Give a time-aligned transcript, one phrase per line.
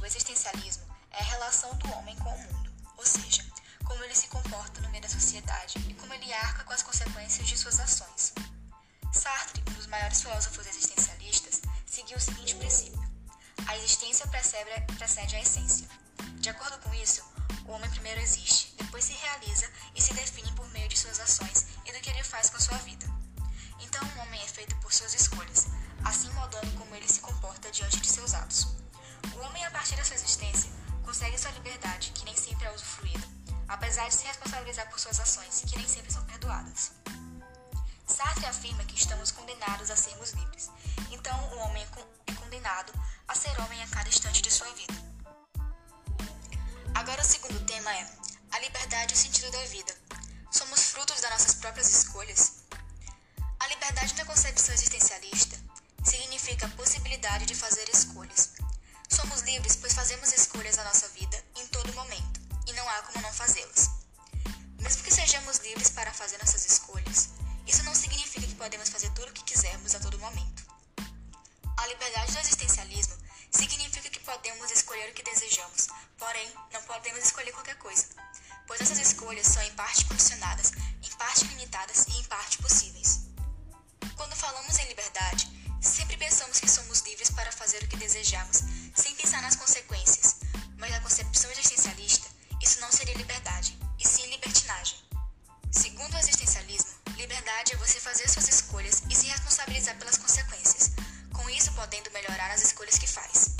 [0.00, 3.44] O existencialismo é a relação do homem com o mundo, ou seja,
[3.84, 7.46] como ele se comporta no meio da sociedade e como ele arca com as consequências
[7.46, 8.32] de suas ações.
[9.12, 13.00] Sartre, um dos maiores filósofos existencialistas, seguiu o seguinte princípio:
[13.66, 15.88] a existência precede a essência.
[16.40, 17.22] De acordo com isso,
[17.66, 21.66] o homem primeiro existe, depois se realiza e se define por meio de suas ações
[21.84, 23.06] e do que ele faz com sua vida.
[23.80, 25.66] Então, o homem é feito por suas escolhas,
[26.04, 28.71] assim moldando como ele se comporta diante de seus atos.
[29.82, 30.70] Partir da sua existência,
[31.04, 33.26] consegue sua liberdade, que nem sempre é usufruída,
[33.66, 36.92] apesar de se responsabilizar por suas ações, que nem sempre são perdoadas.
[38.06, 40.70] Sartre afirma que estamos condenados a sermos livres,
[41.10, 41.84] então o homem
[42.28, 42.92] é condenado
[43.26, 44.94] a ser homem a cada instante de sua vida.
[46.94, 48.08] Agora, o segundo tema é
[48.52, 49.92] a liberdade e o sentido da vida.
[50.52, 52.52] Somos frutos das nossas próprias escolhas?
[53.58, 55.58] A liberdade na concepção existencialista
[56.04, 58.51] significa a possibilidade de fazer escolhas.
[59.12, 63.20] Somos livres pois fazemos escolhas na nossa vida em todo momento, e não há como
[63.20, 63.90] não fazê-las.
[64.80, 67.28] Mesmo que sejamos livres para fazer nossas escolhas,
[67.66, 70.64] isso não significa que podemos fazer tudo o que quisermos a todo momento.
[71.76, 73.14] A liberdade do existencialismo
[73.50, 78.06] significa que podemos escolher o que desejamos, porém, não podemos escolher qualquer coisa,
[78.66, 83.20] pois essas escolhas são em parte condicionadas, em parte limitadas e em parte possíveis.
[84.16, 88.62] Quando falamos em liberdade, sempre pensamos que somos livres para fazer o que desejamos,
[89.22, 90.38] pensar nas consequências,
[90.78, 92.28] mas na concepção existencialista,
[92.60, 94.98] isso não seria liberdade, e sim libertinagem.
[95.70, 100.90] Segundo o existencialismo, liberdade é você fazer suas escolhas e se responsabilizar pelas consequências,
[101.32, 103.54] com isso podendo melhorar as escolhas que faz.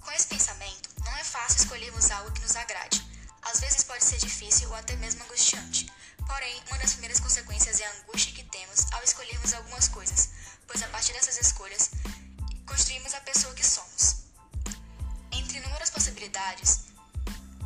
[0.00, 3.06] Com esse pensamento, não é fácil escolhermos algo que nos agrade.
[3.42, 5.92] Às vezes pode ser difícil ou até mesmo angustiante.
[6.26, 10.30] Porém, uma das primeiras consequências é a angústia que temos ao escolhermos algumas coisas,
[10.66, 11.90] pois a partir dessas escolhas
[12.66, 14.23] construímos a pessoa que somos.
[16.34, 16.80] Possibilidades,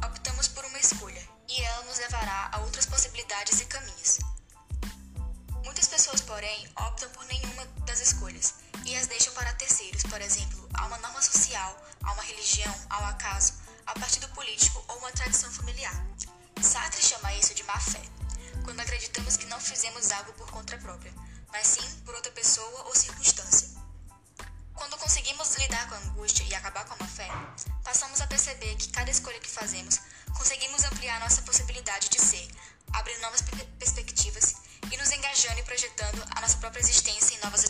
[0.05, 4.19] optamos por uma escolha, e ela nos levará a outras possibilidades e caminhos.
[5.65, 10.69] Muitas pessoas, porém, optam por nenhuma das escolhas e as deixam para terceiros, por exemplo,
[10.75, 13.55] a uma norma social, a uma religião, ao acaso,
[13.87, 15.95] a partido político ou uma tradição familiar.
[16.61, 18.03] Sartre chama isso de má fé,
[18.65, 21.15] quando acreditamos que não fizemos algo por conta própria,
[21.51, 23.79] mas sim por outra pessoa ou circunstância.
[24.79, 27.29] Quando conseguimos lidar com a angústia e acabar com a má fé,
[27.83, 30.01] passamos a perceber que cada escolha que fazemos
[30.37, 32.49] conseguimos ampliar nossa possibilidade de ser,
[32.95, 33.43] abrindo novas
[33.79, 34.55] perspectivas
[34.91, 37.68] e nos engajando e projetando a nossa própria existência em novas.